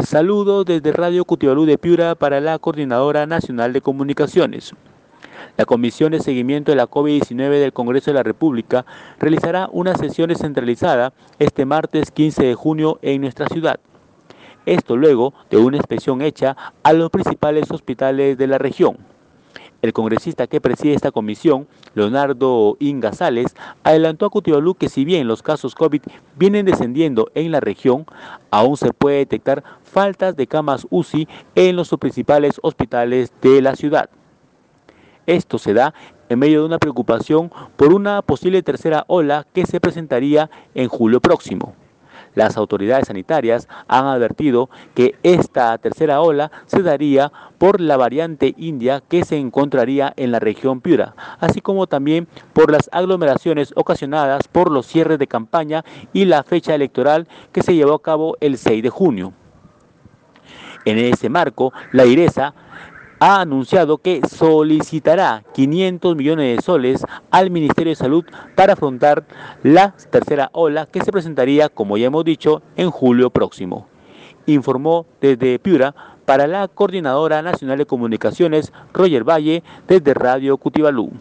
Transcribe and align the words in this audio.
Saludos 0.00 0.64
desde 0.64 0.90
Radio 0.90 1.26
Cutibalú 1.26 1.66
de 1.66 1.76
Piura 1.76 2.14
para 2.14 2.40
la 2.40 2.58
Coordinadora 2.58 3.26
Nacional 3.26 3.74
de 3.74 3.82
Comunicaciones. 3.82 4.72
La 5.58 5.66
Comisión 5.66 6.12
de 6.12 6.20
Seguimiento 6.20 6.72
de 6.72 6.76
la 6.76 6.88
COVID-19 6.88 7.60
del 7.60 7.74
Congreso 7.74 8.10
de 8.10 8.14
la 8.14 8.22
República 8.22 8.86
realizará 9.18 9.68
una 9.70 9.94
sesión 9.94 10.30
descentralizada 10.30 11.12
este 11.38 11.66
martes 11.66 12.10
15 12.10 12.42
de 12.42 12.54
junio 12.54 13.00
en 13.02 13.20
nuestra 13.20 13.46
ciudad. 13.48 13.80
Esto 14.64 14.96
luego 14.96 15.34
de 15.50 15.58
una 15.58 15.76
inspección 15.76 16.22
hecha 16.22 16.56
a 16.82 16.94
los 16.94 17.10
principales 17.10 17.70
hospitales 17.70 18.38
de 18.38 18.46
la 18.46 18.56
región. 18.56 18.96
El 19.82 19.92
congresista 19.92 20.46
que 20.46 20.60
preside 20.60 20.94
esta 20.94 21.10
comisión, 21.10 21.66
Leonardo 21.94 22.76
Ingasales, 22.78 23.56
adelantó 23.82 24.26
a 24.26 24.30
Cutibalú 24.30 24.76
que 24.76 24.88
si 24.88 25.04
bien 25.04 25.26
los 25.26 25.42
casos 25.42 25.74
COVID 25.74 26.02
vienen 26.36 26.66
descendiendo 26.66 27.32
en 27.34 27.50
la 27.50 27.58
región, 27.58 28.06
aún 28.52 28.76
se 28.76 28.92
puede 28.92 29.18
detectar 29.18 29.64
faltas 29.82 30.36
de 30.36 30.46
camas 30.46 30.86
UCI 30.88 31.26
en 31.56 31.74
los 31.74 31.90
principales 31.98 32.60
hospitales 32.62 33.32
de 33.42 33.60
la 33.60 33.74
ciudad. 33.74 34.08
Esto 35.26 35.58
se 35.58 35.74
da 35.74 35.94
en 36.28 36.38
medio 36.38 36.60
de 36.60 36.66
una 36.66 36.78
preocupación 36.78 37.50
por 37.76 37.92
una 37.92 38.22
posible 38.22 38.62
tercera 38.62 39.04
ola 39.08 39.46
que 39.52 39.66
se 39.66 39.80
presentaría 39.80 40.48
en 40.74 40.88
julio 40.88 41.20
próximo. 41.20 41.74
Las 42.34 42.56
autoridades 42.56 43.08
sanitarias 43.08 43.68
han 43.88 44.06
advertido 44.06 44.70
que 44.94 45.16
esta 45.22 45.76
tercera 45.78 46.20
ola 46.20 46.50
se 46.66 46.82
daría 46.82 47.32
por 47.58 47.80
la 47.80 47.96
variante 47.96 48.54
india 48.56 49.02
que 49.06 49.24
se 49.24 49.36
encontraría 49.36 50.12
en 50.16 50.32
la 50.32 50.40
región 50.40 50.80
Piura, 50.80 51.14
así 51.40 51.60
como 51.60 51.86
también 51.86 52.26
por 52.52 52.70
las 52.70 52.88
aglomeraciones 52.92 53.72
ocasionadas 53.76 54.48
por 54.48 54.70
los 54.70 54.86
cierres 54.86 55.18
de 55.18 55.26
campaña 55.26 55.84
y 56.12 56.24
la 56.24 56.42
fecha 56.42 56.74
electoral 56.74 57.28
que 57.52 57.62
se 57.62 57.74
llevó 57.74 57.94
a 57.94 58.02
cabo 58.02 58.36
el 58.40 58.58
6 58.58 58.82
de 58.82 58.90
junio. 58.90 59.32
En 60.84 60.98
ese 60.98 61.28
marco, 61.28 61.72
la 61.92 62.06
IRESA 62.06 62.54
ha 63.22 63.40
anunciado 63.40 63.98
que 63.98 64.20
solicitará 64.28 65.44
500 65.54 66.16
millones 66.16 66.56
de 66.56 66.60
soles 66.60 67.06
al 67.30 67.52
Ministerio 67.52 67.92
de 67.92 67.96
Salud 67.96 68.24
para 68.56 68.72
afrontar 68.72 69.24
la 69.62 69.94
tercera 70.10 70.50
ola 70.52 70.86
que 70.86 71.04
se 71.04 71.12
presentaría, 71.12 71.68
como 71.68 71.96
ya 71.96 72.06
hemos 72.06 72.24
dicho, 72.24 72.62
en 72.74 72.90
julio 72.90 73.30
próximo. 73.30 73.86
Informó 74.46 75.06
desde 75.20 75.60
Piura 75.60 75.94
para 76.24 76.48
la 76.48 76.66
Coordinadora 76.66 77.42
Nacional 77.42 77.78
de 77.78 77.86
Comunicaciones, 77.86 78.72
Roger 78.92 79.22
Valle, 79.22 79.62
desde 79.86 80.14
Radio 80.14 80.56
Cutibalú. 80.56 81.12